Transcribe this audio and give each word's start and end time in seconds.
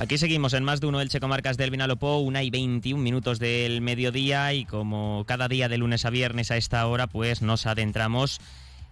Aquí 0.00 0.16
seguimos 0.16 0.54
en 0.54 0.64
más 0.64 0.80
de 0.80 0.86
uno 0.86 1.02
Elche 1.02 1.20
Comarcas 1.20 1.58
del 1.58 1.70
Vinalopó, 1.70 2.20
una 2.20 2.42
y 2.42 2.48
21 2.48 3.02
minutos 3.02 3.38
del 3.38 3.82
mediodía 3.82 4.54
y 4.54 4.64
como 4.64 5.24
cada 5.26 5.46
día 5.46 5.68
de 5.68 5.76
lunes 5.76 6.06
a 6.06 6.10
viernes 6.10 6.50
a 6.50 6.56
esta 6.56 6.86
hora, 6.86 7.06
pues 7.06 7.42
nos 7.42 7.66
adentramos 7.66 8.40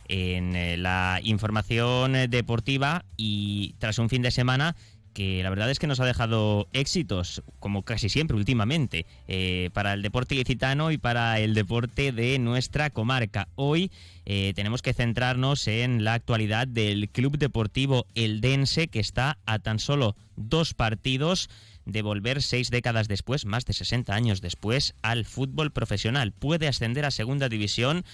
en 0.08 0.54
eh, 0.54 0.76
la 0.76 1.20
información 1.22 2.12
deportiva 2.28 3.06
y 3.16 3.74
tras 3.78 3.98
un 3.98 4.10
fin 4.10 4.20
de 4.20 4.30
semana 4.30 4.76
que 5.12 5.42
la 5.42 5.50
verdad 5.50 5.70
es 5.70 5.78
que 5.78 5.86
nos 5.86 6.00
ha 6.00 6.06
dejado 6.06 6.68
éxitos, 6.72 7.42
como 7.60 7.82
casi 7.82 8.08
siempre 8.08 8.36
últimamente, 8.36 9.06
eh, 9.26 9.70
para 9.72 9.94
el 9.94 10.02
deporte 10.02 10.34
ilicitano 10.34 10.90
y 10.90 10.98
para 10.98 11.40
el 11.40 11.54
deporte 11.54 12.12
de 12.12 12.38
nuestra 12.38 12.90
comarca. 12.90 13.48
Hoy 13.54 13.90
eh, 14.26 14.52
tenemos 14.54 14.82
que 14.82 14.94
centrarnos 14.94 15.66
en 15.68 16.04
la 16.04 16.14
actualidad 16.14 16.68
del 16.68 17.08
Club 17.08 17.38
Deportivo 17.38 18.06
Eldense, 18.14 18.88
que 18.88 19.00
está 19.00 19.38
a 19.46 19.58
tan 19.58 19.78
solo 19.78 20.16
dos 20.36 20.74
partidos 20.74 21.48
de 21.88 22.02
volver 22.02 22.42
seis 22.42 22.70
décadas 22.70 23.08
después, 23.08 23.46
más 23.46 23.64
de 23.64 23.72
60 23.72 24.14
años 24.14 24.40
después, 24.40 24.94
al 25.02 25.24
fútbol 25.24 25.72
profesional. 25.72 26.32
Puede 26.32 26.68
ascender 26.68 27.04
a 27.06 27.10
segunda 27.10 27.48
división 27.48 28.04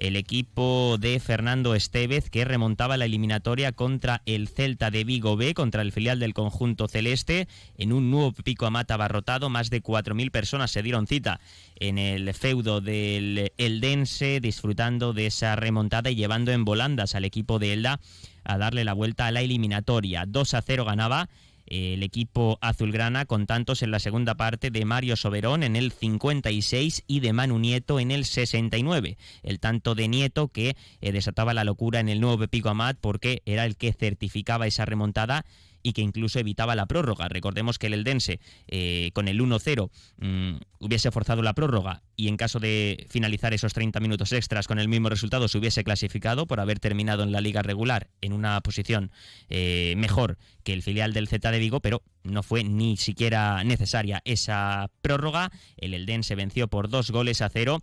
el 0.00 0.16
equipo 0.16 0.96
de 0.98 1.20
Fernando 1.20 1.74
Estevez 1.74 2.30
que 2.30 2.44
remontaba 2.44 2.96
la 2.96 3.04
eliminatoria 3.04 3.72
contra 3.72 4.22
el 4.26 4.48
Celta 4.48 4.90
de 4.90 5.04
Vigo 5.04 5.36
B, 5.36 5.54
contra 5.54 5.82
el 5.82 5.92
filial 5.92 6.18
del 6.18 6.34
conjunto 6.34 6.88
celeste, 6.88 7.46
en 7.78 7.92
un 7.92 8.10
nuevo 8.10 8.32
pico 8.32 8.66
a 8.66 8.70
mata 8.70 8.94
abarrotado. 8.94 9.50
Más 9.50 9.70
de 9.70 9.82
4.000 9.82 10.30
personas 10.30 10.70
se 10.70 10.82
dieron 10.82 11.06
cita 11.06 11.40
en 11.76 11.98
el 11.98 12.32
feudo 12.34 12.80
del 12.80 13.52
Eldense, 13.58 14.40
disfrutando 14.40 15.12
de 15.12 15.26
esa 15.26 15.54
remontada 15.54 16.10
y 16.10 16.16
llevando 16.16 16.50
en 16.50 16.64
volandas 16.64 17.14
al 17.14 17.24
equipo 17.24 17.58
de 17.58 17.74
Elda 17.74 18.00
a 18.42 18.58
darle 18.58 18.84
la 18.84 18.94
vuelta 18.94 19.26
a 19.26 19.30
la 19.30 19.42
eliminatoria. 19.42 20.24
2 20.26 20.54
a 20.54 20.62
0 20.62 20.84
ganaba 20.86 21.28
el 21.70 22.02
equipo 22.02 22.58
azulgrana 22.60 23.24
con 23.24 23.46
tantos 23.46 23.82
en 23.82 23.92
la 23.92 24.00
segunda 24.00 24.34
parte 24.34 24.70
de 24.70 24.84
Mario 24.84 25.16
Soberón 25.16 25.62
en 25.62 25.76
el 25.76 25.92
56 25.92 27.04
y 27.06 27.20
de 27.20 27.32
Manu 27.32 27.58
Nieto 27.58 28.00
en 28.00 28.10
el 28.10 28.24
69. 28.24 29.16
El 29.42 29.60
tanto 29.60 29.94
de 29.94 30.08
Nieto 30.08 30.48
que 30.48 30.76
eh, 31.00 31.12
desataba 31.12 31.54
la 31.54 31.64
locura 31.64 32.00
en 32.00 32.08
el 32.08 32.20
nuevo 32.20 32.38
Pepico 32.38 32.68
Amat 32.68 32.98
porque 33.00 33.42
era 33.46 33.64
el 33.64 33.76
que 33.76 33.92
certificaba 33.92 34.66
esa 34.66 34.84
remontada 34.84 35.46
y 35.82 35.92
que 35.92 36.02
incluso 36.02 36.38
evitaba 36.38 36.74
la 36.74 36.86
prórroga. 36.86 37.28
Recordemos 37.28 37.78
que 37.78 37.86
el 37.86 37.94
Eldense 37.94 38.40
eh, 38.68 39.10
con 39.12 39.28
el 39.28 39.40
1-0 39.40 39.90
mm, 40.18 40.56
hubiese 40.80 41.10
forzado 41.10 41.42
la 41.42 41.54
prórroga 41.54 42.02
y 42.16 42.28
en 42.28 42.36
caso 42.36 42.60
de 42.60 43.06
finalizar 43.08 43.54
esos 43.54 43.72
30 43.72 44.00
minutos 44.00 44.32
extras 44.32 44.66
con 44.66 44.78
el 44.78 44.88
mismo 44.88 45.08
resultado 45.08 45.48
se 45.48 45.58
hubiese 45.58 45.84
clasificado 45.84 46.46
por 46.46 46.60
haber 46.60 46.80
terminado 46.80 47.22
en 47.22 47.32
la 47.32 47.40
liga 47.40 47.62
regular 47.62 48.08
en 48.20 48.32
una 48.32 48.60
posición 48.60 49.10
eh, 49.48 49.94
mejor 49.96 50.38
que 50.64 50.72
el 50.72 50.82
filial 50.82 51.12
del 51.12 51.28
Z 51.28 51.50
de 51.50 51.58
Vigo, 51.58 51.80
pero 51.80 52.02
no 52.22 52.42
fue 52.42 52.64
ni 52.64 52.96
siquiera 52.96 53.64
necesaria 53.64 54.20
esa 54.24 54.90
prórroga. 55.02 55.50
El 55.76 55.94
Eldense 55.94 56.34
venció 56.34 56.68
por 56.68 56.88
dos 56.88 57.10
goles 57.10 57.40
a 57.40 57.48
cero 57.48 57.80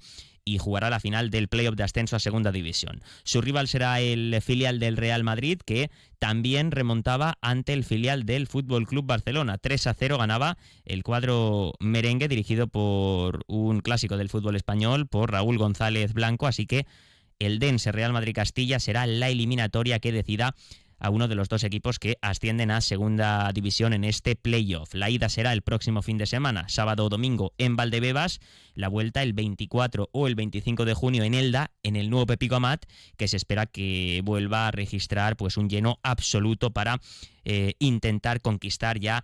y 0.48 0.60
jugará 0.60 0.90
la 0.90 1.02
final 1.02 1.30
del 1.30 1.50
playoff 1.50 1.76
de 1.76 1.84
ascenso 1.84 2.16
a 2.16 2.20
segunda 2.20 2.54
división. 2.54 3.02
Su 3.24 3.42
rival 3.42 3.68
será 3.68 4.00
el 4.00 4.40
filial 4.42 4.80
del 4.80 4.96
Real 4.96 5.24
Madrid, 5.24 5.60
que 5.66 5.92
también 6.20 6.72
remontaba 6.72 7.38
ante 7.42 7.74
el 7.74 7.84
filial 7.84 8.24
del 8.24 8.48
Fútbol 8.48 8.88
Club 8.88 9.06
Barcelona. 9.06 9.58
3 9.58 9.88
a 9.88 9.94
0 9.94 10.18
ganaba 10.18 10.58
el 10.86 11.04
cuadro 11.04 11.74
merengue 11.80 12.30
dirigido 12.30 12.68
por 12.68 13.44
un 13.48 13.82
clásico 13.82 14.16
del 14.16 14.30
fútbol 14.30 14.56
español, 14.56 15.08
por 15.08 15.32
Raúl 15.32 15.58
González 15.58 16.14
Blanco, 16.14 16.48
así 16.48 16.66
que 16.66 16.86
el 17.40 17.60
Dense 17.60 17.92
Real 17.92 18.14
Madrid 18.14 18.34
Castilla 18.34 18.80
será 18.80 19.06
la 19.06 19.30
eliminatoria 19.30 20.00
que 20.00 20.12
decida 20.12 20.56
a 21.00 21.10
uno 21.10 21.28
de 21.28 21.36
los 21.36 21.50
dos 21.50 21.64
equipos 21.64 22.00
que 22.00 22.18
ascienden 22.22 22.72
a 22.72 22.82
segunda 22.82 23.52
división 23.54 23.94
en 23.94 24.04
este 24.04 24.36
playoff. 24.36 24.94
La 24.94 25.10
ida 25.10 25.30
será 25.30 25.54
el 25.54 25.62
próximo 25.62 26.02
fin 26.02 26.18
de 26.18 26.26
semana, 26.26 26.68
sábado 26.70 27.06
o 27.06 27.10
domingo 27.10 27.54
en 27.58 27.76
Valdebebas, 27.76 28.40
la 28.74 28.88
vuelta 28.88 29.24
el 29.24 29.34
24 29.34 30.10
o 30.12 30.28
el 30.28 30.36
25 30.36 30.86
de 30.86 30.94
junio 30.94 31.24
en 31.24 31.34
Elda, 31.34 31.72
en 31.84 31.96
el 31.96 32.10
nuevo 32.10 32.26
Pepico 32.26 32.56
Amat, 32.56 32.86
que 33.18 33.28
se 33.28 33.38
espera 33.38 33.66
que 33.66 34.22
vuelva 34.24 34.68
a 34.68 34.72
registrar 34.72 35.38
pues 35.38 35.58
un 35.58 35.70
lleno 35.70 36.00
absoluto 36.04 36.72
para 36.72 37.00
eh, 37.46 37.74
intentar 37.80 38.42
conquistar 38.42 39.00
ya 39.00 39.24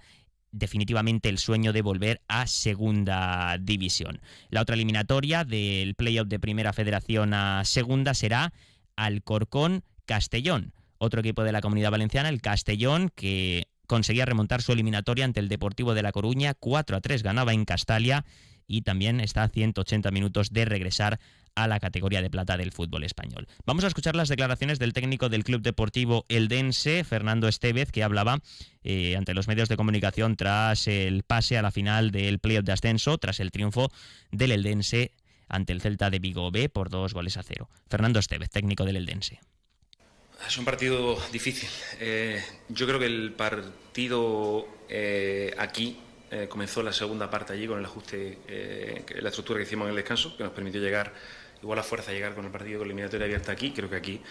definitivamente 0.51 1.29
el 1.29 1.39
sueño 1.39 1.73
de 1.73 1.81
volver 1.81 2.21
a 2.27 2.45
segunda 2.45 3.57
división. 3.59 4.21
La 4.49 4.61
otra 4.61 4.75
eliminatoria 4.75 5.43
del 5.43 5.95
playoff 5.95 6.27
de 6.27 6.39
primera 6.39 6.73
federación 6.73 7.33
a 7.33 7.65
segunda 7.65 8.13
será 8.13 8.53
Alcorcón 8.95 9.83
Castellón 10.05 10.73
otro 11.03 11.19
equipo 11.19 11.43
de 11.43 11.51
la 11.51 11.61
comunidad 11.61 11.91
valenciana, 11.91 12.29
el 12.29 12.41
Castellón, 12.41 13.11
que 13.15 13.67
conseguía 13.87 14.25
remontar 14.25 14.61
su 14.61 14.71
eliminatoria 14.71 15.25
ante 15.25 15.39
el 15.39 15.49
Deportivo 15.49 15.93
de 15.93 16.01
La 16.01 16.11
Coruña, 16.11 16.53
4 16.53 16.97
a 16.97 17.01
3 17.01 17.23
ganaba 17.23 17.53
en 17.53 17.65
Castalia 17.65 18.25
y 18.67 18.81
también 18.81 19.19
está 19.19 19.43
a 19.43 19.49
180 19.49 20.09
minutos 20.11 20.51
de 20.51 20.65
regresar 20.65 21.19
a 21.55 21.67
la 21.67 21.79
categoría 21.79 22.21
de 22.21 22.29
plata 22.29 22.57
del 22.57 22.71
fútbol 22.71 23.03
español. 23.03 23.47
Vamos 23.65 23.83
a 23.83 23.87
escuchar 23.87 24.15
las 24.15 24.29
declaraciones 24.29 24.79
del 24.79 24.93
técnico 24.93 25.29
del 25.29 25.43
Club 25.43 25.61
Deportivo 25.61 26.25
Eldense, 26.29 27.03
Fernando 27.03 27.47
Estevez, 27.47 27.91
que 27.91 28.03
hablaba 28.03 28.39
eh, 28.83 29.15
ante 29.15 29.33
los 29.33 29.47
medios 29.47 29.69
de 29.69 29.77
comunicación 29.77 30.35
tras 30.35 30.87
el 30.87 31.23
pase 31.23 31.57
a 31.57 31.61
la 31.61 31.71
final 31.71 32.11
del 32.11 32.39
playoff 32.39 32.65
de 32.65 32.71
ascenso, 32.71 33.17
tras 33.17 33.39
el 33.39 33.51
triunfo 33.51 33.91
del 34.31 34.51
Eldense 34.51 35.11
ante 35.47 35.73
el 35.73 35.81
Celta 35.81 36.09
de 36.09 36.19
Vigo 36.19 36.49
B 36.49 36.69
por 36.69 36.89
dos 36.89 37.13
goles 37.13 37.37
a 37.37 37.43
cero. 37.43 37.69
Fernando 37.87 38.19
Estevez, 38.19 38.49
técnico 38.49 38.85
del 38.85 38.97
Eldense. 38.97 39.39
Es 40.47 40.57
un 40.57 40.65
partido 40.65 41.17
difícil. 41.31 41.69
Eh, 41.99 42.43
yo 42.67 42.85
creo 42.85 42.99
que 42.99 43.05
el 43.05 43.31
partido 43.31 44.67
eh, 44.89 45.55
aquí 45.57 45.97
eh, 46.29 46.47
comenzó 46.49 46.83
la 46.83 46.91
segunda 46.91 47.29
parte 47.29 47.53
allí 47.53 47.65
con 47.65 47.79
el 47.79 47.85
ajuste, 47.85 48.39
la 49.21 49.29
estructura 49.29 49.59
que 49.59 49.63
hicimos 49.63 49.85
en 49.85 49.91
el 49.91 49.95
descanso, 49.95 50.35
que 50.35 50.43
nos 50.43 50.51
permitió 50.51 50.81
llegar 50.81 51.13
igual 51.61 51.79
a 51.79 51.83
fuerza, 51.83 52.11
llegar 52.11 52.35
con 52.35 52.45
el 52.45 52.51
partido 52.51 52.79
con 52.79 52.87
la 52.87 52.91
eliminatoria 52.91 53.25
abierta 53.25 53.53
aquí. 53.53 53.71
Creo 53.71 53.89
que 53.89 53.95
aquí 53.95 54.21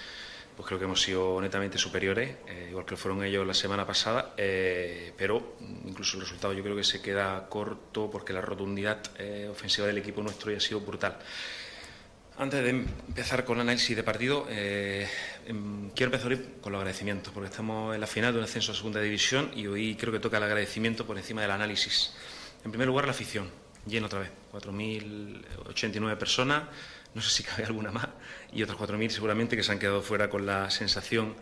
pues 0.55 0.67
creo 0.67 0.79
que 0.79 0.85
hemos 0.85 1.01
sido 1.01 1.41
netamente 1.41 1.79
superiores, 1.79 2.37
igual 2.69 2.85
que 2.85 2.91
lo 2.91 2.97
fueron 2.99 3.25
ellos 3.25 3.47
la 3.47 3.55
semana 3.55 3.87
pasada, 3.87 4.35
pero 4.37 5.57
incluso 5.87 6.19
el 6.19 6.25
resultado 6.25 6.53
yo 6.53 6.63
creo 6.63 6.77
que 6.77 6.85
se 6.85 7.01
queda 7.01 7.49
corto 7.49 8.11
porque 8.11 8.35
la 8.35 8.43
rotundidad 8.43 9.01
ofensiva 9.51 9.87
del 9.87 9.97
equipo 9.97 10.23
nuestro 10.23 10.51
ya 10.51 10.59
ha 10.59 10.61
sido 10.61 10.81
brutal. 10.81 11.17
Antes 12.39 12.65
de 12.65 12.71
empezar 12.71 13.45
con 13.45 13.59
el 13.59 13.63
análisis 13.63 13.95
de 13.95 14.03
partido, 14.03 14.47
eh, 14.49 15.07
em, 15.47 15.91
quiero 15.91 16.13
empezar 16.13 16.37
con 16.63 16.73
los 16.73 16.81
agradecimientos, 16.81 17.33
porque 17.33 17.51
estamos 17.51 17.95
en 17.95 18.01
la 18.01 18.07
final 18.07 18.33
de 18.33 18.39
un 18.39 18.45
ascenso 18.45 18.73
a 18.73 18.75
segunda 18.75 19.01
división 19.01 19.51
y 19.55 19.67
hoy 19.67 19.97
creo 19.97 20.13
que 20.13 20.19
toca 20.19 20.39
el 20.39 20.43
agradecimiento 20.43 21.07
por 21.07 21.19
encima 21.19 21.43
del 21.43 21.51
análisis. 21.51 22.15
En 22.65 22.71
primer 22.71 22.89
lugar, 22.89 23.05
la 23.05 23.11
afición, 23.11 23.51
lleno 23.87 24.07
otra 24.07 24.21
vez, 24.21 24.31
4.089 24.51 26.17
personas, 26.17 26.65
no 27.15 27.21
sé 27.21 27.31
si 27.31 27.43
cabe 27.43 27.65
alguna 27.65 27.93
más, 27.93 28.09
y 28.51 28.63
otras 28.63 28.79
4.000 28.79 29.11
seguramente 29.11 29.55
que 29.55 29.63
se 29.63 29.73
han 29.73 29.79
quedado 29.79 30.01
fuera 30.01 30.31
con 30.31 30.47
la 30.47 30.71
sensación 30.71 31.35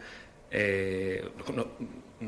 eh, 0.51 1.31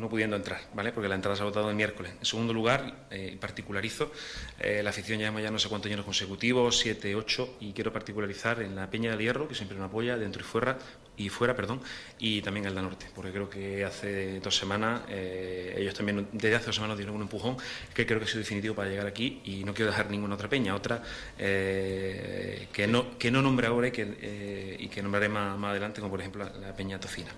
pudiendo 0.09 0.37
entrar, 0.37 0.61
¿vale? 0.75 0.93
Porque 0.93 1.09
la 1.09 1.15
entrada 1.15 1.37
se 1.37 1.43
ha 1.43 1.45
votado 1.45 1.69
el 1.69 1.77
miércoles. 1.77 2.13
En 2.19 2.25
segundo 2.25 2.53
lugar, 2.53 3.07
eh, 3.11 3.37
particularizo, 3.39 4.11
eh, 4.59 4.83
la 4.83 4.91
afición 4.91 5.19
ya 5.19 5.33
ya 5.41 5.51
no 5.51 5.59
sé 5.59 5.69
cuántos 5.69 5.91
años 5.91 6.05
consecutivos, 6.05 6.79
siete, 6.79 7.15
ocho, 7.15 7.57
y 7.61 7.73
quiero 7.73 7.93
particularizar 7.93 8.63
en 8.63 8.75
la 8.75 8.89
Peña 8.89 9.11
del 9.11 9.21
Hierro, 9.21 9.49
que 9.49 9.55
siempre 9.55 9.77
me 9.77 9.85
apoya, 9.85 10.17
dentro 10.17 10.41
y 10.41 10.45
fuera, 10.45 10.79
y 11.17 11.29
fuera, 11.29 11.55
perdón, 11.55 11.81
y 12.19 12.41
también 12.41 12.67
el 12.67 12.75
la 12.75 12.81
Norte, 12.81 13.07
porque 13.15 13.33
creo 13.33 13.51
que 13.51 13.85
hace 13.85 14.41
dos 14.41 14.57
semanas, 14.57 15.03
ellos 15.11 15.95
también, 15.95 16.27
desde 16.33 16.57
hace 16.57 16.67
dos 16.67 16.77
semanas 16.77 16.97
dieron 16.97 17.15
un 17.15 17.23
empujón 17.23 17.59
que 17.93 18.07
creo 18.07 18.19
que 18.19 18.25
ha 18.25 18.29
sido 18.29 18.39
definitivo 18.39 18.75
para 18.75 18.89
llegar 18.89 19.07
aquí, 19.07 19.43
y 19.45 19.63
no 19.63 19.75
quiero 19.75 19.91
dejar 19.91 20.11
ninguna 20.11 20.37
otra 20.37 20.49
peña, 20.49 20.75
otra 20.75 21.03
que, 21.37 22.87
no, 22.89 23.19
que 23.19 23.31
no 23.31 23.43
nombre 23.43 23.67
ahora 23.67 23.89
y 23.89 23.91
que, 23.91 24.77
y 24.79 24.89
que 24.89 25.03
nombraré 25.03 25.29
más, 25.29 25.59
más, 25.59 25.73
adelante, 25.73 26.01
como 26.01 26.13
por 26.13 26.21
ejemplo 26.21 26.49
la, 26.59 26.75
Peña 26.75 26.99
Tocina. 26.99 27.31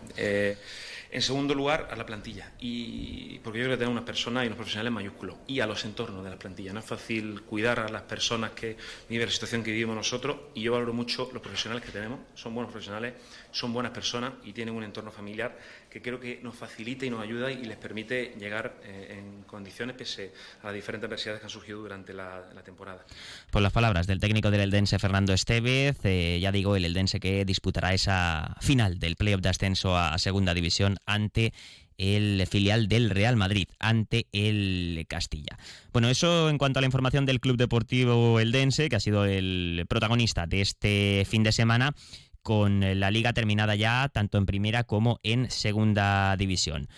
En 1.14 1.22
segundo 1.22 1.54
lugar, 1.54 1.90
a 1.92 1.94
la 1.94 2.04
plantilla, 2.04 2.50
y 2.58 3.38
porque 3.38 3.60
yo 3.60 3.66
creo 3.66 3.76
que 3.76 3.78
tenemos 3.78 3.92
unas 3.92 4.04
personas 4.04 4.42
y 4.42 4.46
unos 4.48 4.56
profesionales 4.56 4.92
mayúsculos, 4.92 5.36
y 5.46 5.60
a 5.60 5.66
los 5.68 5.84
entornos 5.84 6.24
de 6.24 6.30
la 6.30 6.36
plantilla. 6.36 6.72
No 6.72 6.80
es 6.80 6.84
fácil 6.84 7.42
cuidar 7.42 7.78
a 7.78 7.88
las 7.88 8.02
personas 8.02 8.50
que 8.50 8.76
viven 9.08 9.26
la 9.28 9.32
situación 9.32 9.62
que 9.62 9.70
vivimos 9.70 9.94
nosotros, 9.94 10.36
y 10.54 10.62
yo 10.62 10.72
valoro 10.72 10.92
mucho 10.92 11.30
los 11.32 11.40
profesionales 11.40 11.84
que 11.84 11.92
tenemos. 11.92 12.18
Son 12.34 12.52
buenos 12.52 12.72
profesionales, 12.72 13.14
son 13.52 13.72
buenas 13.72 13.92
personas 13.92 14.32
y 14.42 14.52
tienen 14.52 14.74
un 14.74 14.82
entorno 14.82 15.12
familiar 15.12 15.56
que 15.94 16.02
creo 16.02 16.18
que 16.18 16.40
nos 16.42 16.56
facilita 16.56 17.06
y 17.06 17.10
nos 17.10 17.22
ayuda 17.22 17.52
y 17.52 17.64
les 17.66 17.76
permite 17.76 18.34
llegar 18.36 18.80
eh, 18.82 19.16
en 19.16 19.44
condiciones 19.44 19.94
pese 19.94 20.32
a 20.60 20.66
las 20.66 20.74
diferentes 20.74 21.06
adversidades 21.06 21.38
que 21.38 21.46
han 21.46 21.50
surgido 21.50 21.78
durante 21.78 22.12
la, 22.12 22.42
temporada. 22.64 23.04
Por 23.52 23.62
las 23.62 23.72
palabras 23.72 24.08
del 24.08 24.18
técnico 24.18 24.50
del 24.50 24.62
Eldense, 24.62 24.98
Fernando 24.98 25.32
Estevez, 25.32 25.98
eh, 26.02 26.40
ya 26.42 26.50
digo, 26.50 26.74
el 26.74 26.84
Eldense 26.84 27.20
que 27.20 27.44
disputará 27.44 27.94
esa 27.94 28.56
final 28.60 28.98
del 28.98 29.14
playoff 29.14 29.40
de 29.40 29.50
ascenso 29.50 29.96
a 29.96 30.18
Segunda 30.18 30.52
División 30.52 30.96
ante 31.06 31.52
el 31.96 32.44
filial 32.50 32.88
del 32.88 33.10
Real 33.10 33.36
Madrid 33.36 33.68
ante 33.78 34.26
el 34.32 35.04
Castilla. 35.08 35.56
Bueno, 35.92 36.08
eso 36.08 36.50
en 36.50 36.58
cuanto 36.58 36.78
a 36.78 36.82
la 36.82 36.86
información 36.86 37.24
del 37.24 37.38
Club 37.38 37.56
Deportivo 37.56 38.40
Eldense, 38.40 38.88
que 38.88 38.96
ha 38.96 39.00
sido 39.00 39.24
el 39.26 39.84
protagonista 39.88 40.46
de 40.46 40.60
este 40.60 41.24
fin 41.28 41.44
de 41.44 41.52
semana, 41.52 41.94
con 42.44 43.00
la 43.00 43.10
liga 43.10 43.32
terminada 43.32 43.74
ya 43.74 44.08
tanto 44.12 44.38
en 44.38 44.46
primera 44.46 44.84
como 44.84 45.18
en 45.24 45.50
segunda 45.50 46.36
división. 46.36 46.88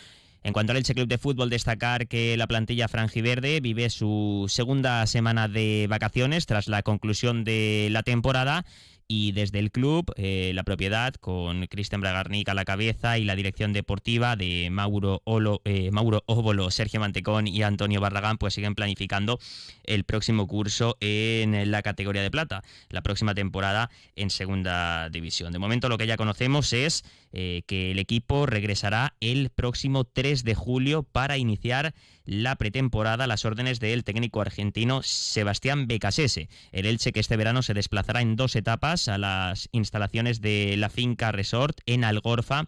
En 0.42 0.52
cuanto 0.52 0.72
al 0.72 0.76
Elche 0.76 0.94
Club 0.94 1.08
de 1.08 1.18
Fútbol, 1.18 1.50
destacar 1.50 2.08
que 2.08 2.36
la 2.36 2.46
plantilla 2.46 2.88
franjiverde 2.88 3.60
vive 3.60 3.88
su 3.88 4.46
segunda 4.48 5.06
semana 5.06 5.48
de 5.48 5.86
vacaciones 5.88 6.46
tras 6.46 6.68
la 6.68 6.82
conclusión 6.82 7.42
de 7.44 7.88
la 7.90 8.02
temporada 8.02 8.64
y 9.08 9.32
desde 9.32 9.58
el 9.58 9.70
club, 9.70 10.12
eh, 10.16 10.52
la 10.54 10.64
propiedad, 10.64 11.14
con 11.14 11.66
Cristian 11.66 12.00
Bragarnik 12.00 12.48
a 12.48 12.54
la 12.54 12.64
cabeza 12.64 13.18
y 13.18 13.24
la 13.24 13.36
dirección 13.36 13.72
deportiva 13.72 14.36
de 14.36 14.68
Mauro, 14.70 15.22
Olo, 15.24 15.60
eh, 15.64 15.90
Mauro 15.92 16.24
Óbolo, 16.26 16.70
Sergio 16.70 17.00
Mantecón 17.00 17.46
y 17.46 17.62
Antonio 17.62 18.00
Barragán, 18.00 18.38
pues 18.38 18.54
siguen 18.54 18.74
planificando 18.74 19.38
el 19.84 20.04
próximo 20.04 20.46
curso 20.46 20.96
en 21.00 21.70
la 21.70 21.82
categoría 21.82 22.22
de 22.22 22.30
plata, 22.30 22.62
la 22.90 23.02
próxima 23.02 23.34
temporada 23.34 23.90
en 24.16 24.30
segunda 24.30 25.08
división. 25.10 25.52
De 25.52 25.58
momento 25.58 25.88
lo 25.88 25.98
que 25.98 26.06
ya 26.06 26.16
conocemos 26.16 26.72
es 26.72 27.04
eh, 27.38 27.62
que 27.66 27.90
el 27.90 27.98
equipo 27.98 28.46
regresará 28.46 29.14
el 29.20 29.50
próximo 29.50 30.04
3 30.04 30.42
de 30.42 30.54
julio 30.54 31.02
para 31.02 31.36
iniciar 31.36 31.94
la 32.24 32.56
pretemporada 32.56 33.24
a 33.24 33.26
las 33.26 33.44
órdenes 33.44 33.78
del 33.78 34.04
técnico 34.04 34.40
argentino 34.40 35.02
Sebastián 35.02 35.86
Becasese. 35.86 36.48
El 36.72 36.86
Elche 36.86 37.12
que 37.12 37.20
este 37.20 37.36
verano 37.36 37.62
se 37.62 37.74
desplazará 37.74 38.20
en 38.20 38.36
dos 38.36 38.56
etapas 38.56 38.95
a 38.96 39.18
las 39.18 39.68
instalaciones 39.72 40.40
de 40.40 40.76
la 40.78 40.88
finca 40.88 41.32
Resort 41.32 41.80
en 41.86 42.04
Algorfa 42.04 42.66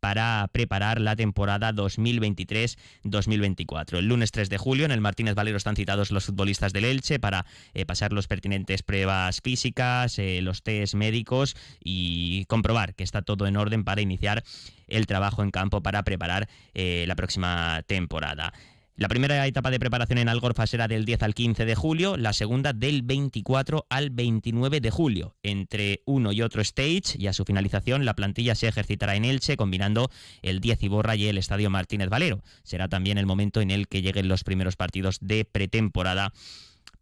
para 0.00 0.48
preparar 0.52 1.00
la 1.00 1.16
temporada 1.16 1.72
2023-2024. 1.72 3.98
El 3.98 4.06
lunes 4.06 4.30
3 4.30 4.48
de 4.48 4.58
julio 4.58 4.84
en 4.84 4.92
el 4.92 5.00
Martínez 5.00 5.34
Valero 5.34 5.56
están 5.56 5.74
citados 5.76 6.10
los 6.10 6.26
futbolistas 6.26 6.72
del 6.72 6.84
Elche 6.84 7.18
para 7.18 7.46
eh, 7.74 7.86
pasar 7.86 8.12
los 8.12 8.28
pertinentes 8.28 8.82
pruebas 8.82 9.40
físicas, 9.42 10.18
eh, 10.18 10.40
los 10.42 10.62
test 10.62 10.94
médicos 10.94 11.56
y 11.82 12.44
comprobar 12.46 12.94
que 12.94 13.04
está 13.04 13.22
todo 13.22 13.46
en 13.46 13.56
orden 13.56 13.84
para 13.84 14.00
iniciar 14.00 14.44
el 14.86 15.06
trabajo 15.06 15.42
en 15.42 15.50
campo 15.50 15.82
para 15.82 16.02
preparar 16.04 16.48
eh, 16.74 17.04
la 17.08 17.16
próxima 17.16 17.82
temporada. 17.86 18.52
La 18.98 19.08
primera 19.08 19.46
etapa 19.46 19.70
de 19.70 19.78
preparación 19.78 20.16
en 20.16 20.30
Algorfa 20.30 20.66
será 20.66 20.88
del 20.88 21.04
10 21.04 21.22
al 21.22 21.34
15 21.34 21.66
de 21.66 21.74
julio, 21.74 22.16
la 22.16 22.32
segunda 22.32 22.72
del 22.72 23.02
24 23.02 23.84
al 23.90 24.08
29 24.08 24.80
de 24.80 24.90
julio. 24.90 25.36
Entre 25.42 26.00
uno 26.06 26.32
y 26.32 26.40
otro 26.40 26.62
stage 26.62 27.18
y 27.18 27.26
a 27.26 27.34
su 27.34 27.44
finalización 27.44 28.06
la 28.06 28.14
plantilla 28.14 28.54
se 28.54 28.68
ejercitará 28.68 29.14
en 29.14 29.26
Elche 29.26 29.58
combinando 29.58 30.10
el 30.40 30.60
10 30.60 30.82
y 30.84 30.88
Borra 30.88 31.14
y 31.14 31.26
el 31.26 31.36
Estadio 31.36 31.68
Martínez 31.68 32.08
Valero. 32.08 32.42
Será 32.62 32.88
también 32.88 33.18
el 33.18 33.26
momento 33.26 33.60
en 33.60 33.70
el 33.70 33.86
que 33.86 34.00
lleguen 34.00 34.28
los 34.28 34.44
primeros 34.44 34.76
partidos 34.76 35.18
de 35.20 35.44
pretemporada 35.44 36.32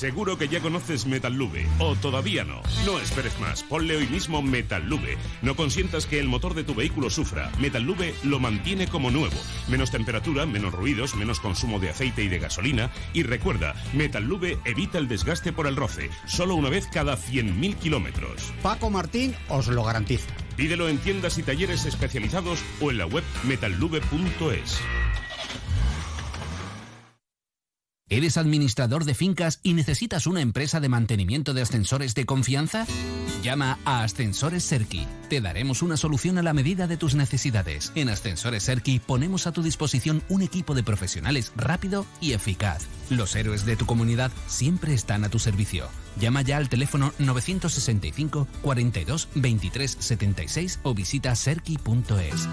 Seguro 0.02 0.36
que 0.36 0.48
ya 0.48 0.58
conoces 0.58 1.06
Metallube, 1.06 1.64
o 1.78 1.94
todavía 1.94 2.42
no. 2.42 2.60
No 2.84 2.98
esperes 2.98 3.38
más, 3.38 3.62
ponle 3.62 3.94
hoy 3.94 4.08
mismo 4.08 4.42
Metallube. 4.42 5.16
No 5.42 5.54
consientas 5.54 6.06
que 6.06 6.18
el 6.18 6.26
motor 6.26 6.54
de 6.54 6.64
tu 6.64 6.74
vehículo 6.74 7.08
sufra. 7.08 7.52
Metallube 7.60 8.12
lo 8.24 8.40
mantiene 8.40 8.88
como 8.88 9.12
nuevo. 9.12 9.36
Menos 9.68 9.92
temperatura, 9.92 10.44
menos 10.44 10.72
ruidos, 10.72 11.14
menos 11.14 11.38
consumo 11.38 11.78
de 11.78 11.90
aceite 11.90 12.24
y 12.24 12.28
de 12.28 12.40
gasolina. 12.40 12.90
Y 13.12 13.22
recuerda, 13.22 13.76
Metallube 13.92 14.58
evita 14.64 14.98
el 14.98 15.06
desgaste 15.06 15.52
por 15.52 15.68
el 15.68 15.76
roce, 15.76 16.10
solo 16.26 16.56
una 16.56 16.68
vez 16.68 16.88
cada 16.88 17.16
100.000 17.16 17.76
kilómetros. 17.76 18.52
Paco 18.60 18.90
Martín 18.90 19.36
os 19.48 19.68
lo 19.68 19.84
garantiza. 19.84 20.34
Pídelo 20.56 20.88
en 20.88 20.98
tiendas 20.98 21.38
y 21.38 21.44
talleres 21.44 21.86
especializados 21.86 22.58
o 22.80 22.90
en 22.90 22.98
la 22.98 23.06
web 23.06 23.22
metallube.es. 23.44 24.80
¿Eres 28.12 28.36
administrador 28.36 29.06
de 29.06 29.14
fincas 29.14 29.58
y 29.62 29.72
necesitas 29.72 30.26
una 30.26 30.42
empresa 30.42 30.80
de 30.80 30.90
mantenimiento 30.90 31.54
de 31.54 31.62
ascensores 31.62 32.14
de 32.14 32.26
confianza? 32.26 32.86
Llama 33.42 33.78
a 33.86 34.02
Ascensores 34.02 34.64
Serki. 34.64 35.06
Te 35.30 35.40
daremos 35.40 35.80
una 35.80 35.96
solución 35.96 36.36
a 36.36 36.42
la 36.42 36.52
medida 36.52 36.86
de 36.86 36.98
tus 36.98 37.14
necesidades. 37.14 37.90
En 37.94 38.10
Ascensores 38.10 38.64
Serki 38.64 38.98
ponemos 38.98 39.46
a 39.46 39.52
tu 39.52 39.62
disposición 39.62 40.22
un 40.28 40.42
equipo 40.42 40.74
de 40.74 40.82
profesionales 40.82 41.52
rápido 41.56 42.04
y 42.20 42.34
eficaz. 42.34 42.82
Los 43.08 43.34
héroes 43.34 43.64
de 43.64 43.76
tu 43.76 43.86
comunidad 43.86 44.30
siempre 44.46 44.92
están 44.92 45.24
a 45.24 45.30
tu 45.30 45.38
servicio. 45.38 45.88
Llama 46.20 46.42
ya 46.42 46.58
al 46.58 46.68
teléfono 46.68 47.14
965 47.18 48.46
42 48.60 49.28
23 49.36 49.96
76 49.98 50.80
o 50.82 50.92
visita 50.92 51.34
serki.es 51.34 52.46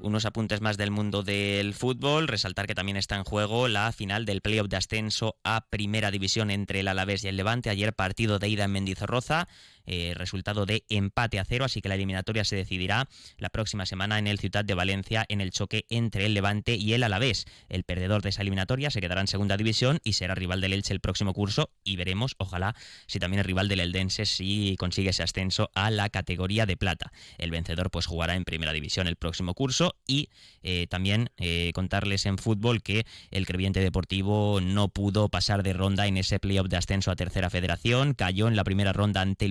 unos 0.00 0.24
apuntes 0.24 0.60
más 0.60 0.76
del 0.76 0.90
mundo 0.90 1.22
del 1.22 1.74
fútbol. 1.74 2.28
Resaltar 2.28 2.66
que 2.66 2.74
también 2.74 2.96
está 2.96 3.16
en 3.16 3.24
juego 3.24 3.68
la 3.68 3.92
final 3.92 4.24
del 4.24 4.40
playoff 4.40 4.68
de 4.68 4.76
ascenso 4.76 5.36
a 5.44 5.66
Primera 5.68 6.10
División 6.10 6.50
entre 6.50 6.80
el 6.80 6.88
Alavés 6.88 7.24
y 7.24 7.28
el 7.28 7.36
Levante. 7.36 7.70
Ayer 7.70 7.94
partido 7.94 8.38
de 8.38 8.48
ida 8.48 8.64
en 8.64 8.72
Mendizorroza. 8.72 9.48
Eh, 9.86 10.12
resultado 10.14 10.66
de 10.66 10.84
empate 10.88 11.38
a 11.38 11.44
cero, 11.44 11.64
así 11.64 11.80
que 11.80 11.88
la 11.88 11.94
eliminatoria 11.94 12.44
se 12.44 12.56
decidirá 12.56 13.08
la 13.38 13.50
próxima 13.50 13.86
semana 13.86 14.18
en 14.18 14.26
el 14.26 14.38
Ciudad 14.38 14.64
de 14.64 14.74
Valencia 14.74 15.24
en 15.28 15.40
el 15.40 15.50
choque 15.50 15.86
entre 15.90 16.26
el 16.26 16.34
Levante 16.34 16.76
y 16.76 16.92
el 16.92 17.02
Alavés. 17.02 17.46
El 17.68 17.84
perdedor 17.84 18.22
de 18.22 18.30
esa 18.30 18.42
eliminatoria 18.42 18.90
se 18.90 19.00
quedará 19.00 19.20
en 19.20 19.26
segunda 19.26 19.56
división 19.56 20.00
y 20.04 20.14
será 20.14 20.34
rival 20.34 20.60
del 20.60 20.72
Elche 20.72 20.92
el 20.92 21.00
próximo 21.00 21.32
curso 21.32 21.70
y 21.84 21.96
veremos, 21.96 22.34
ojalá, 22.38 22.74
si 23.06 23.18
también 23.18 23.40
es 23.40 23.46
rival 23.46 23.68
del 23.68 23.80
Eldense 23.80 24.26
si 24.26 24.76
consigue 24.78 25.10
ese 25.10 25.22
ascenso 25.22 25.70
a 25.74 25.90
la 25.90 26.08
categoría 26.08 26.66
de 26.66 26.76
plata. 26.76 27.12
El 27.38 27.50
vencedor 27.50 27.90
pues 27.90 28.06
jugará 28.06 28.34
en 28.34 28.44
primera 28.44 28.72
división 28.72 29.06
el 29.06 29.16
próximo 29.16 29.54
curso 29.54 29.96
y 30.06 30.28
eh, 30.62 30.86
también 30.88 31.30
eh, 31.36 31.72
contarles 31.74 32.26
en 32.26 32.38
fútbol 32.38 32.82
que 32.82 33.06
el 33.30 33.46
Creviente 33.46 33.80
Deportivo 33.80 34.60
no 34.60 34.88
pudo 34.88 35.28
pasar 35.28 35.62
de 35.62 35.72
ronda 35.72 36.06
en 36.06 36.16
ese 36.16 36.38
playoff 36.38 36.68
de 36.68 36.76
ascenso 36.76 37.10
a 37.10 37.16
tercera 37.16 37.50
federación, 37.50 38.14
cayó 38.14 38.48
en 38.48 38.56
la 38.56 38.64
primera 38.64 38.92
ronda 38.92 39.20
ante 39.20 39.48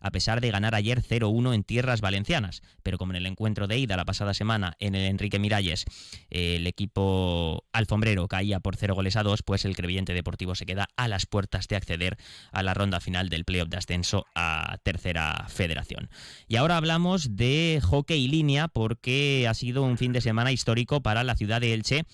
A 0.00 0.10
pesar 0.10 0.40
de 0.40 0.50
ganar 0.50 0.74
ayer 0.74 1.02
0-1 1.02 1.54
en 1.54 1.62
tierras 1.62 2.00
valencianas. 2.00 2.62
Pero 2.82 2.96
como 2.96 3.12
en 3.12 3.16
el 3.16 3.26
encuentro 3.26 3.66
de 3.66 3.78
ida 3.78 3.96
la 3.96 4.04
pasada 4.04 4.34
semana 4.34 4.74
en 4.78 4.94
el 4.94 5.04
Enrique 5.04 5.38
Miralles, 5.38 5.84
el 6.30 6.66
equipo 6.66 7.64
alfombrero 7.72 8.28
caía 8.28 8.60
por 8.60 8.76
0 8.76 8.94
goles 8.94 9.16
a 9.16 9.22
2, 9.22 9.42
pues 9.42 9.64
el 9.64 9.76
Crevillente 9.76 10.14
Deportivo 10.14 10.54
se 10.54 10.64
queda 10.64 10.88
a 10.96 11.08
las 11.08 11.26
puertas 11.26 11.68
de 11.68 11.76
acceder 11.76 12.16
a 12.52 12.62
la 12.62 12.72
ronda 12.72 13.00
final 13.00 13.28
del 13.28 13.44
playoff 13.44 13.68
de 13.68 13.76
ascenso 13.76 14.24
a 14.34 14.78
tercera 14.82 15.46
federación. 15.48 16.08
Y 16.48 16.56
ahora 16.56 16.76
hablamos 16.76 17.36
de 17.36 17.80
hockey 17.82 18.28
línea 18.28 18.68
porque 18.68 19.46
ha 19.48 19.54
sido 19.54 19.82
un 19.82 19.98
fin 19.98 20.12
de 20.12 20.20
semana 20.20 20.52
histórico 20.52 21.02
para 21.02 21.24
la 21.24 21.36
ciudad 21.36 21.60
de 21.60 21.74
Elche 21.74 22.04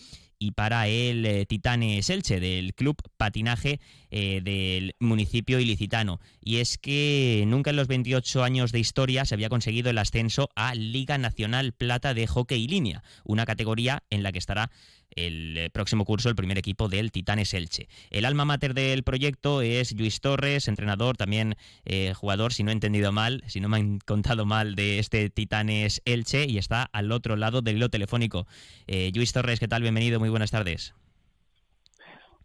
y 0.42 0.50
para 0.50 0.88
el 0.88 1.25
eh, 1.25 1.46
Titanes 1.46 2.11
Elche 2.11 2.40
del 2.40 2.75
Club 2.75 2.96
Patinaje 3.16 3.78
eh, 4.11 4.40
del 4.42 4.96
municipio 4.99 5.61
ilicitano. 5.61 6.20
Y 6.40 6.56
es 6.56 6.78
que 6.78 7.44
nunca 7.46 7.70
en 7.70 7.76
los 7.76 7.87
28 7.87 8.42
años 8.42 8.72
de 8.72 8.80
historia 8.80 9.25
se 9.25 9.34
había 9.34 9.49
conseguido 9.49 9.90
el 9.90 9.99
ascenso 9.99 10.49
a 10.56 10.75
Liga 10.75 11.16
Nacional 11.16 11.72
Plata 11.72 12.12
de 12.12 12.26
Hockey 12.26 12.66
Línea, 12.66 13.04
una 13.22 13.46
categoría 13.46 14.02
en 14.11 14.25
la 14.25 14.32
que 14.32 14.40
estará 14.40 14.72
el 15.16 15.57
eh, 15.57 15.71
próximo 15.71 16.04
curso 16.04 16.28
el 16.28 16.37
primer 16.37 16.59
equipo 16.59 16.88
del 16.88 17.12
Titanes 17.12 17.54
Elche. 17.54 17.88
El 18.11 18.25
alma 18.25 18.45
mater 18.45 18.75
del 18.75 19.02
proyecto 19.02 19.62
es 19.62 19.92
Luis 19.97 20.21
Torres, 20.21 20.69
entrenador, 20.69 21.16
también 21.16 21.57
eh, 21.85 22.14
jugador, 22.14 22.52
si 22.52 22.62
no 22.62 22.71
he 22.71 22.75
entendido 22.75 23.12
mal, 23.12 23.42
si 23.47 23.61
no 23.61 23.69
me 23.69 23.76
han 23.76 23.99
contado 24.00 24.47
mal 24.47 24.75
de 24.75 24.99
este 24.99 25.31
Titanes 25.31 26.02
Elche 26.04 26.47
y 26.47 26.59
está 26.59 26.88
al 26.92 27.12
otro 27.12 27.37
lado 27.37 27.62
del 27.62 27.76
hilo 27.76 27.88
telefónico. 27.88 28.47
Eh, 28.87 29.11
Luis 29.14 29.33
Torres, 29.33 29.61
¿qué 29.61 29.69
tal? 29.69 29.83
Bienvenido, 29.83 30.21
muy 30.21 30.28
buenas 30.28 30.50
tardes. 30.50 30.95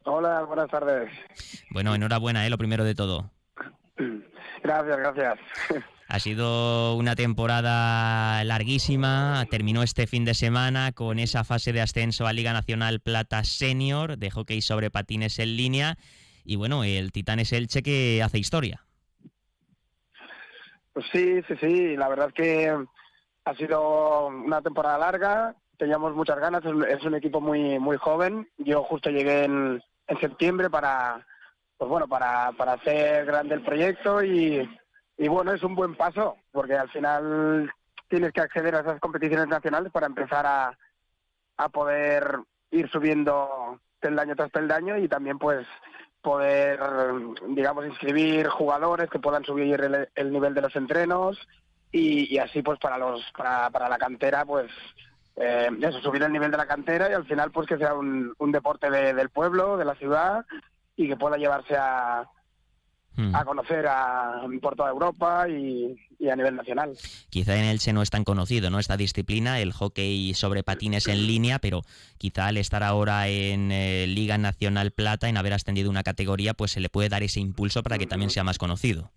Hola, 0.03 0.43
buenas 0.43 0.69
tardes. 0.69 1.11
Bueno, 1.69 1.93
enhorabuena, 1.93 2.47
¿eh? 2.47 2.49
lo 2.49 2.57
primero 2.57 2.83
de 2.83 2.95
todo. 2.95 3.29
Gracias, 4.63 4.97
gracias. 4.97 5.39
Ha 6.09 6.19
sido 6.19 6.95
una 6.95 7.15
temporada 7.15 8.41
larguísima, 8.45 9.45
terminó 9.51 9.83
este 9.83 10.07
fin 10.07 10.23
de 10.23 10.33
semana 10.33 10.93
con 10.93 11.19
esa 11.19 11.43
fase 11.43 11.73
de 11.73 11.81
ascenso 11.81 12.25
a 12.25 12.33
Liga 12.33 12.53
Nacional 12.53 13.01
Plata 13.01 13.43
Senior 13.43 14.17
de 14.17 14.31
hockey 14.31 14.61
sobre 14.61 14.89
patines 14.89 15.37
en 15.39 15.57
línea 15.57 15.97
y 16.45 16.55
bueno, 16.55 16.85
el 16.85 17.11
Titán 17.11 17.39
es 17.39 17.51
Elche 17.51 17.83
que 17.83 18.23
hace 18.23 18.37
historia. 18.37 18.85
Pues 20.93 21.05
sí, 21.11 21.41
sí, 21.45 21.55
sí, 21.59 21.97
la 21.97 22.07
verdad 22.07 22.31
que 22.33 22.73
ha 23.43 23.55
sido 23.55 24.27
una 24.27 24.61
temporada 24.61 24.97
larga, 24.97 25.55
teníamos 25.77 26.15
muchas 26.15 26.39
ganas, 26.39 26.63
es 26.63 27.03
un 27.03 27.15
equipo 27.15 27.41
muy 27.41 27.79
muy 27.79 27.97
joven, 27.97 28.47
yo 28.57 28.81
justo 28.83 29.09
llegué 29.09 29.43
en, 29.43 29.83
en 30.07 30.19
septiembre 30.21 30.69
para 30.69 31.27
pues 31.77 31.89
bueno, 31.89 32.07
para, 32.07 32.53
para 32.53 32.73
hacer 32.73 33.25
grande 33.25 33.55
el 33.55 33.61
proyecto 33.61 34.23
y 34.23 34.67
y 35.17 35.27
bueno, 35.27 35.51
es 35.51 35.63
un 35.63 35.75
buen 35.75 35.95
paso, 35.95 36.37
porque 36.51 36.75
al 36.75 36.89
final 36.89 37.71
tienes 38.07 38.31
que 38.31 38.41
acceder 38.41 38.75
a 38.75 38.81
esas 38.81 38.99
competiciones 38.99 39.47
nacionales 39.47 39.91
para 39.91 40.07
empezar 40.07 40.45
a, 40.45 40.77
a 41.57 41.69
poder 41.69 42.37
ir 42.71 42.89
subiendo 42.89 43.79
peldaño 43.99 44.35
tras 44.35 44.51
peldaño 44.51 44.97
y 44.97 45.07
también 45.07 45.39
pues 45.39 45.65
poder, 46.21 46.79
digamos, 47.49 47.85
inscribir 47.85 48.47
jugadores 48.47 49.09
que 49.09 49.19
puedan 49.19 49.43
subir 49.43 49.81
el, 49.81 50.09
el 50.13 50.31
nivel 50.31 50.53
de 50.53 50.61
los 50.61 50.75
entrenos 50.75 51.47
y, 51.91 52.33
y, 52.33 52.37
así 52.37 52.61
pues 52.61 52.79
para 52.79 52.97
los 52.97 53.23
para, 53.35 53.69
para 53.69 53.87
la 53.87 53.97
cantera 53.97 54.43
pues 54.45 54.69
eh, 55.37 55.69
eso, 55.81 56.01
subir 56.01 56.21
el 56.23 56.33
nivel 56.33 56.51
de 56.51 56.57
la 56.57 56.65
cantera 56.65 57.09
y 57.09 57.13
al 57.13 57.25
final 57.25 57.51
pues 57.51 57.67
que 57.67 57.77
sea 57.77 57.93
un, 57.93 58.33
un 58.37 58.51
deporte 58.51 58.89
de, 58.89 59.13
del 59.13 59.29
pueblo, 59.29 59.77
de 59.77 59.85
la 59.85 59.95
ciudad 59.95 60.45
y 60.95 61.07
que 61.07 61.15
pueda 61.15 61.37
llevarse 61.37 61.75
a, 61.77 62.27
Hmm. 63.19 63.35
a 63.35 63.43
conocer 63.45 63.87
a, 63.87 64.43
por 64.61 64.75
toda 64.75 64.91
Europa 64.91 65.49
y, 65.49 65.97
y, 66.19 66.29
a 66.29 66.35
nivel 66.35 66.55
nacional. 66.55 66.95
Quizá 67.31 67.55
en 67.55 67.65
Elche 67.65 67.91
no 67.91 68.03
es 68.03 68.11
tan 68.11 68.23
conocido, 68.23 68.69
¿no? 68.69 68.77
Esta 68.77 68.95
disciplina, 68.95 69.59
el 69.59 69.73
hockey 69.73 70.35
sobre 70.35 70.61
patines 70.61 71.07
en 71.07 71.25
línea, 71.25 71.57
pero 71.57 71.81
quizá 72.19 72.45
al 72.45 72.57
estar 72.57 72.83
ahora 72.83 73.27
en 73.27 73.71
eh, 73.71 74.05
Liga 74.05 74.37
Nacional 74.37 74.91
Plata, 74.91 75.29
en 75.29 75.37
haber 75.37 75.53
ascendido 75.53 75.89
una 75.89 76.03
categoría, 76.03 76.53
pues 76.53 76.69
se 76.69 76.79
le 76.79 76.89
puede 76.89 77.09
dar 77.09 77.23
ese 77.23 77.39
impulso 77.39 77.81
para 77.81 77.97
que 77.97 78.05
también 78.05 78.29
sea 78.29 78.43
más 78.43 78.59
conocido. 78.59 79.09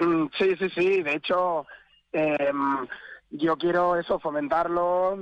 Mm, 0.00 0.26
Sí, 0.36 0.56
sí, 0.58 0.68
sí. 0.70 1.02
De 1.02 1.14
hecho, 1.14 1.66
eh, 2.12 2.52
yo 3.30 3.56
quiero 3.56 3.96
eso, 3.96 4.18
fomentarlo 4.18 5.18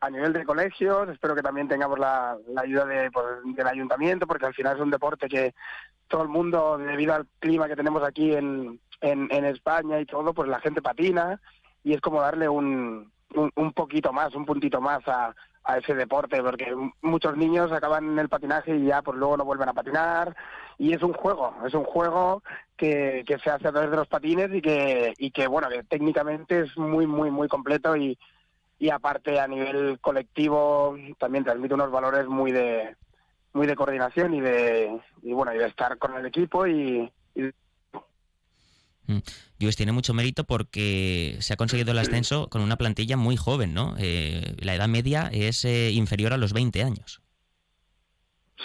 a 0.00 0.10
nivel 0.10 0.32
de 0.32 0.44
colegios. 0.44 1.08
Espero 1.10 1.34
que 1.34 1.42
también 1.42 1.68
tengamos 1.68 1.98
la, 1.98 2.36
la 2.48 2.62
ayuda 2.62 2.86
de, 2.86 3.10
pues, 3.10 3.26
del 3.44 3.66
ayuntamiento, 3.66 4.26
porque 4.26 4.46
al 4.46 4.54
final 4.54 4.76
es 4.76 4.82
un 4.82 4.90
deporte 4.90 5.28
que 5.28 5.54
todo 6.10 6.22
el 6.22 6.28
mundo, 6.28 6.76
debido 6.76 7.14
al 7.14 7.26
clima 7.38 7.68
que 7.68 7.76
tenemos 7.76 8.02
aquí 8.02 8.34
en, 8.34 8.78
en, 9.00 9.44
España 9.44 10.00
y 10.00 10.04
todo, 10.04 10.34
pues 10.34 10.48
la 10.48 10.60
gente 10.60 10.82
patina 10.82 11.40
y 11.84 11.94
es 11.94 12.00
como 12.00 12.20
darle 12.20 12.48
un, 12.48 13.10
un, 13.34 13.50
un 13.54 13.72
poquito 13.72 14.12
más, 14.12 14.34
un 14.34 14.44
puntito 14.44 14.80
más 14.80 15.06
a, 15.06 15.34
a 15.64 15.78
ese 15.78 15.94
deporte, 15.94 16.42
porque 16.42 16.74
muchos 17.00 17.36
niños 17.36 17.70
acaban 17.70 18.10
en 18.10 18.18
el 18.18 18.28
patinaje 18.28 18.76
y 18.76 18.86
ya 18.86 19.02
pues 19.02 19.16
luego 19.16 19.36
no 19.36 19.44
vuelven 19.44 19.68
a 19.68 19.72
patinar 19.72 20.36
y 20.78 20.92
es 20.94 21.02
un 21.02 21.12
juego, 21.12 21.54
es 21.64 21.74
un 21.74 21.84
juego 21.84 22.42
que, 22.76 23.22
que 23.26 23.38
se 23.38 23.50
hace 23.50 23.68
a 23.68 23.72
través 23.72 23.90
de 23.90 23.96
los 23.96 24.08
patines 24.08 24.52
y 24.52 24.60
que, 24.60 25.14
y 25.16 25.30
que 25.30 25.46
bueno, 25.46 25.68
que 25.68 25.84
técnicamente 25.84 26.62
es 26.62 26.76
muy, 26.76 27.06
muy, 27.06 27.30
muy 27.30 27.46
completo 27.46 27.96
y, 27.96 28.18
y 28.80 28.90
aparte 28.90 29.38
a 29.38 29.46
nivel 29.46 30.00
colectivo 30.00 30.96
también 31.18 31.44
transmite 31.44 31.74
unos 31.74 31.92
valores 31.92 32.26
muy 32.26 32.50
de 32.50 32.96
muy 33.52 33.66
de 33.66 33.76
coordinación 33.76 34.34
y 34.34 34.40
de 34.40 35.00
y 35.22 35.32
bueno 35.32 35.54
y 35.54 35.58
de 35.58 35.66
estar 35.66 35.98
con 35.98 36.14
el 36.16 36.26
equipo 36.26 36.66
y, 36.66 37.10
y 37.34 37.50
Luis 39.58 39.76
tiene 39.76 39.92
mucho 39.92 40.14
mérito 40.14 40.44
porque 40.44 41.36
se 41.40 41.52
ha 41.52 41.56
conseguido 41.56 41.92
el 41.92 41.98
ascenso 41.98 42.48
con 42.48 42.62
una 42.62 42.76
plantilla 42.76 43.16
muy 43.16 43.36
joven, 43.36 43.74
¿no? 43.74 43.94
Eh, 43.98 44.54
la 44.60 44.74
edad 44.74 44.88
media 44.88 45.28
es 45.32 45.64
eh, 45.64 45.90
inferior 45.90 46.32
a 46.32 46.36
los 46.36 46.52
20 46.52 46.82
años. 46.82 47.20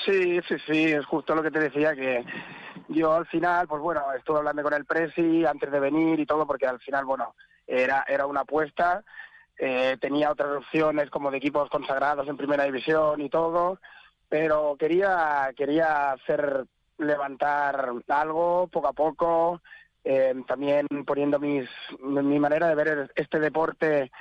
Sí, 0.05 0.39
sí, 0.47 0.55
sí, 0.67 0.83
es 0.83 1.05
justo 1.05 1.33
lo 1.33 1.41
que 1.41 1.51
te 1.51 1.59
decía, 1.59 1.95
que 1.95 2.23
yo 2.89 3.13
al 3.13 3.25
final, 3.27 3.67
pues 3.67 3.81
bueno, 3.81 4.01
estuve 4.15 4.37
hablando 4.37 4.61
con 4.61 4.73
el 4.73 4.85
Presi 4.85 5.45
antes 5.45 5.71
de 5.71 5.79
venir 5.79 6.19
y 6.19 6.25
todo, 6.25 6.45
porque 6.45 6.67
al 6.67 6.79
final, 6.79 7.05
bueno, 7.05 7.33
era, 7.65 8.05
era 8.07 8.25
una 8.25 8.41
apuesta, 8.41 9.03
eh, 9.57 9.97
tenía 9.99 10.31
otras 10.31 10.57
opciones 10.57 11.09
como 11.09 11.31
de 11.31 11.37
equipos 11.37 11.69
consagrados 11.69 12.27
en 12.27 12.37
primera 12.37 12.65
división 12.65 13.21
y 13.21 13.29
todo, 13.29 13.79
pero 14.29 14.75
quería, 14.77 15.51
quería 15.55 16.12
hacer 16.12 16.65
levantar 16.98 17.91
algo 18.08 18.67
poco 18.67 18.88
a 18.88 18.94
poco, 18.94 19.62
eh, 20.03 20.34
también 20.48 20.88
poniendo 21.05 21.39
mis, 21.39 21.70
mi 22.00 22.39
manera 22.39 22.67
de 22.67 22.75
ver 22.75 23.12
este 23.15 23.39
deporte 23.39 24.12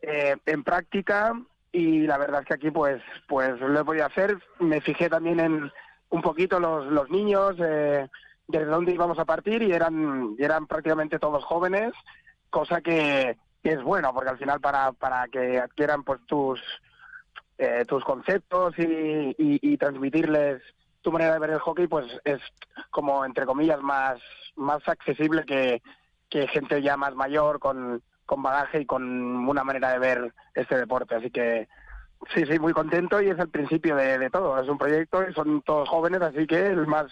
eh, 0.00 0.36
en 0.46 0.64
práctica. 0.64 1.40
Y 1.74 2.06
la 2.06 2.18
verdad 2.18 2.42
es 2.42 2.46
que 2.46 2.54
aquí 2.54 2.70
pues 2.70 3.00
pues 3.26 3.58
lo 3.58 3.80
he 3.80 3.84
podido 3.84 4.04
hacer. 4.04 4.36
Me 4.60 4.80
fijé 4.82 5.08
también 5.08 5.40
en 5.40 5.72
un 6.10 6.22
poquito 6.22 6.60
los, 6.60 6.86
los 6.86 7.08
niños 7.08 7.56
eh, 7.58 8.08
desde 8.46 8.66
dónde 8.66 8.92
íbamos 8.92 9.18
a 9.18 9.24
partir 9.24 9.62
y 9.62 9.72
eran 9.72 10.36
y 10.38 10.44
eran 10.44 10.66
prácticamente 10.66 11.18
todos 11.18 11.42
jóvenes 11.44 11.92
cosa 12.50 12.82
que, 12.82 13.38
que 13.62 13.70
es 13.70 13.82
bueno 13.82 14.12
porque 14.12 14.30
al 14.30 14.38
final 14.38 14.60
para 14.60 14.92
para 14.92 15.26
que 15.28 15.58
adquieran 15.58 16.04
pues 16.04 16.20
tus 16.26 16.60
eh, 17.62 17.84
tus 17.86 18.04
conceptos 18.04 18.74
y, 18.78 18.82
y, 18.82 19.34
y 19.62 19.76
transmitirles 19.76 20.62
tu 21.00 21.10
manera 21.10 21.34
de 21.34 21.40
ver 21.40 21.50
el 21.50 21.58
hockey 21.58 21.86
pues 21.86 22.06
es 22.24 22.40
como 22.90 23.24
entre 23.24 23.44
comillas 23.44 23.80
más 23.80 24.20
más 24.56 24.86
accesible 24.88 25.44
que, 25.44 25.82
que 26.28 26.46
gente 26.48 26.82
ya 26.82 26.96
más 26.96 27.14
mayor 27.14 27.58
con, 27.58 28.02
con 28.26 28.42
bagaje 28.42 28.80
y 28.80 28.86
con 28.86 29.02
una 29.48 29.64
manera 29.64 29.92
de 29.92 29.98
ver 29.98 30.34
este 30.54 30.76
deporte. 30.76 31.14
Así 31.14 31.30
que 31.30 31.68
sí, 32.34 32.44
sí, 32.46 32.58
muy 32.58 32.72
contento 32.72 33.20
y 33.20 33.28
es 33.28 33.38
el 33.38 33.48
principio 33.48 33.96
de, 33.96 34.18
de 34.18 34.30
todo. 34.30 34.58
Es 34.58 34.68
un 34.68 34.78
proyecto 34.78 35.28
y 35.28 35.32
son 35.34 35.62
todos 35.62 35.88
jóvenes, 35.88 36.22
así 36.22 36.46
que 36.46 36.66
el 36.66 36.86
más, 36.86 37.06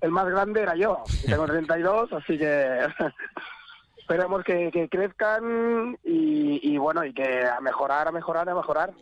el 0.00 0.10
más 0.10 0.26
grande 0.26 0.62
era 0.62 0.74
yo. 0.74 1.02
Tengo 1.26 1.46
32, 1.46 2.12
así 2.12 2.38
que 2.38 2.86
esperemos 3.98 4.42
que, 4.44 4.70
que 4.70 4.88
crezcan 4.88 5.98
y, 6.04 6.60
y 6.74 6.78
bueno, 6.78 7.04
y 7.04 7.12
que 7.12 7.46
a 7.46 7.60
mejorar, 7.60 8.08
a 8.08 8.12
mejorar, 8.12 8.48
a 8.48 8.54
mejorar. 8.54 8.92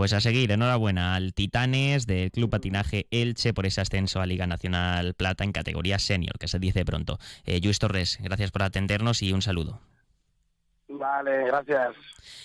Pues 0.00 0.14
a 0.14 0.20
seguir, 0.22 0.50
enhorabuena 0.50 1.14
al 1.14 1.34
Titanes 1.34 2.06
del 2.06 2.30
Club 2.30 2.48
Patinaje 2.48 3.06
Elche 3.10 3.52
por 3.52 3.66
ese 3.66 3.82
ascenso 3.82 4.22
a 4.22 4.24
Liga 4.24 4.46
Nacional 4.46 5.12
Plata 5.12 5.44
en 5.44 5.52
categoría 5.52 5.98
senior, 5.98 6.38
que 6.38 6.48
se 6.48 6.58
dice 6.58 6.86
pronto. 6.86 7.18
Eh, 7.44 7.60
Luis 7.62 7.78
Torres, 7.78 8.18
gracias 8.22 8.50
por 8.50 8.62
atendernos 8.62 9.20
y 9.20 9.34
un 9.34 9.42
saludo. 9.42 9.78
Vale, 10.88 11.44
gracias. 11.48 11.90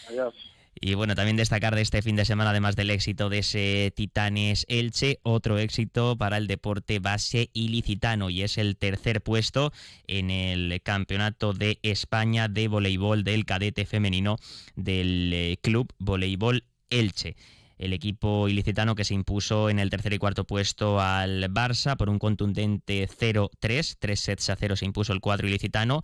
Adiós. 0.10 0.34
Y 0.82 0.96
bueno, 0.96 1.16
también 1.16 1.38
destacar 1.38 1.76
de 1.76 1.82
este 1.82 2.02
fin 2.02 2.18
de 2.18 2.26
semana, 2.26 2.50
además 2.50 2.76
del 2.76 2.90
éxito 2.90 3.30
de 3.30 3.38
ese 3.38 3.94
Titanes 3.96 4.66
Elche, 4.68 5.20
otro 5.24 5.58
éxito 5.58 6.18
para 6.18 6.36
el 6.36 6.48
deporte 6.48 7.00
base 7.00 7.52
ilicitano 7.54 8.30
y 8.30 8.42
es 8.42 8.58
el 8.58 8.76
tercer 8.76 9.22
puesto 9.22 9.72
en 10.08 10.30
el 10.30 10.82
Campeonato 10.84 11.54
de 11.54 11.80
España 11.84 12.50
de 12.50 12.68
Voleibol 12.68 13.24
del 13.24 13.46
cadete 13.46 13.86
femenino 13.86 14.36
del 14.76 15.32
eh, 15.34 15.58
Club 15.62 15.94
Voleibol 16.00 16.66
Elche. 16.90 17.36
El 17.78 17.92
equipo 17.92 18.48
ilicitano 18.48 18.96
que 18.96 19.04
se 19.04 19.14
impuso 19.14 19.70
en 19.70 19.80
el 19.80 19.90
tercer 19.90 20.14
y 20.14 20.18
cuarto 20.18 20.46
puesto 20.46 21.02
al 21.02 21.52
Barça 21.54 21.98
por 21.98 22.10
un 22.10 22.20
contundente 22.20 23.08
0-3. 23.08 23.98
Tres 24.00 24.20
sets 24.20 24.50
a 24.50 24.56
cero 24.56 24.76
se 24.76 24.86
impuso 24.86 25.12
el 25.12 25.20
cuadro 25.20 25.48
ilicitano. 25.48 26.02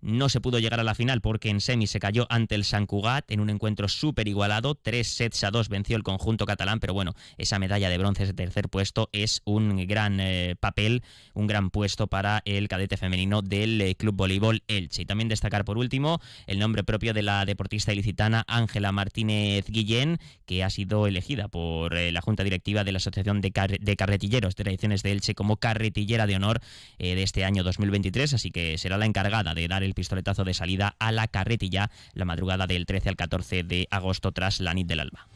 No 0.00 0.28
se 0.28 0.40
pudo 0.40 0.60
llegar 0.60 0.78
a 0.78 0.84
la 0.84 0.94
final 0.94 1.20
porque 1.20 1.50
en 1.50 1.60
semi 1.60 1.88
se 1.88 1.98
cayó 1.98 2.28
ante 2.30 2.54
el 2.54 2.64
San 2.64 2.86
Cugat 2.86 3.28
en 3.32 3.40
un 3.40 3.50
encuentro 3.50 3.88
súper 3.88 4.28
igualado. 4.28 4.76
Tres 4.76 5.08
sets 5.08 5.42
a 5.42 5.50
dos 5.50 5.68
venció 5.68 5.96
el 5.96 6.04
conjunto 6.04 6.46
catalán, 6.46 6.78
pero 6.78 6.94
bueno, 6.94 7.14
esa 7.36 7.58
medalla 7.58 7.88
de 7.88 7.98
bronce, 7.98 8.22
ese 8.22 8.32
tercer 8.32 8.68
puesto, 8.68 9.08
es 9.12 9.42
un 9.44 9.88
gran 9.88 10.20
eh, 10.20 10.54
papel, 10.60 11.02
un 11.34 11.48
gran 11.48 11.70
puesto 11.70 12.06
para 12.06 12.42
el 12.44 12.68
cadete 12.68 12.96
femenino 12.96 13.42
del 13.42 13.80
eh, 13.80 13.96
Club 13.96 14.14
Voleibol 14.14 14.62
Elche. 14.68 15.02
Y 15.02 15.04
también 15.04 15.28
destacar 15.28 15.64
por 15.64 15.78
último 15.78 16.20
el 16.46 16.60
nombre 16.60 16.84
propio 16.84 17.12
de 17.12 17.22
la 17.22 17.44
deportista 17.44 17.92
ilicitana 17.92 18.44
Ángela 18.46 18.92
Martínez 18.92 19.66
Guillén, 19.66 20.18
que 20.46 20.62
ha 20.62 20.70
sido 20.70 21.08
elegida 21.08 21.48
por 21.48 21.96
eh, 21.96 22.12
la 22.12 22.20
Junta 22.20 22.44
Directiva 22.44 22.84
de 22.84 22.92
la 22.92 22.98
Asociación 22.98 23.40
de, 23.40 23.52
de 23.80 23.96
Carretilleros 23.96 24.54
de 24.54 24.62
Tradiciones 24.62 25.02
de 25.02 25.10
Elche 25.10 25.34
como 25.34 25.56
carretillera 25.56 26.28
de 26.28 26.36
honor 26.36 26.60
de 26.98 27.22
este 27.22 27.44
año 27.44 27.62
2023, 27.64 28.34
así 28.34 28.50
que 28.50 28.76
será 28.78 28.98
la 28.98 29.06
encargada 29.06 29.54
de 29.54 29.66
dar 29.66 29.82
el 29.88 29.94
pistoletazo 29.94 30.44
de 30.44 30.54
salida 30.54 30.94
a 30.98 31.10
la 31.10 31.26
carretilla 31.26 31.90
la 32.14 32.24
madrugada 32.24 32.66
del 32.66 32.86
13 32.86 33.08
al 33.08 33.16
14 33.16 33.64
de 33.64 33.88
agosto 33.90 34.32
tras 34.32 34.60
la 34.60 34.74
nit 34.74 34.86
del 34.86 35.00
alba. 35.00 35.26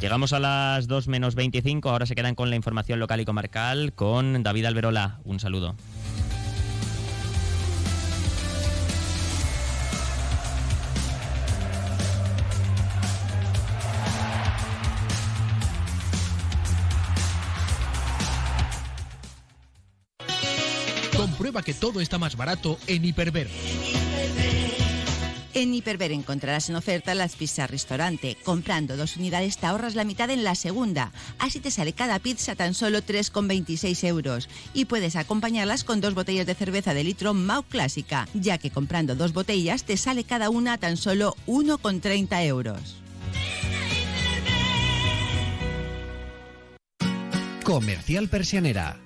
Llegamos 0.00 0.32
a 0.34 0.38
las 0.38 0.86
2 0.88 1.08
menos 1.08 1.34
25, 1.34 1.88
ahora 1.88 2.06
se 2.06 2.14
quedan 2.14 2.34
con 2.34 2.50
la 2.50 2.56
información 2.56 3.00
local 3.00 3.20
y 3.20 3.24
comarcal 3.24 3.94
con 3.94 4.42
David 4.42 4.66
Alberola. 4.66 5.20
Un 5.24 5.40
saludo. 5.40 5.74
Comprueba 21.26 21.60
que 21.62 21.74
todo 21.74 22.00
está 22.00 22.18
más 22.18 22.36
barato 22.36 22.78
en 22.86 23.04
Hiperver. 23.04 23.48
En 25.54 25.74
Hiperver 25.74 26.12
encontrarás 26.12 26.70
en 26.70 26.76
oferta 26.76 27.16
las 27.16 27.34
pizzas 27.34 27.68
restaurante. 27.68 28.36
Comprando 28.44 28.96
dos 28.96 29.16
unidades 29.16 29.58
te 29.58 29.66
ahorras 29.66 29.96
la 29.96 30.04
mitad 30.04 30.30
en 30.30 30.44
la 30.44 30.54
segunda. 30.54 31.10
Así 31.40 31.58
te 31.58 31.72
sale 31.72 31.94
cada 31.94 32.20
pizza 32.20 32.54
tan 32.54 32.74
solo 32.74 33.00
3,26 33.00 34.06
euros. 34.06 34.48
Y 34.72 34.84
puedes 34.84 35.16
acompañarlas 35.16 35.82
con 35.82 36.00
dos 36.00 36.14
botellas 36.14 36.46
de 36.46 36.54
cerveza 36.54 36.94
de 36.94 37.02
litro 37.02 37.34
Mau 37.34 37.64
Clásica, 37.64 38.28
ya 38.32 38.58
que 38.58 38.70
comprando 38.70 39.16
dos 39.16 39.32
botellas 39.32 39.82
te 39.82 39.96
sale 39.96 40.22
cada 40.22 40.48
una 40.48 40.78
tan 40.78 40.96
solo 40.96 41.34
1,30 41.48 42.46
euros. 42.46 43.02
Comercial 47.64 48.28
Persianera. 48.28 49.05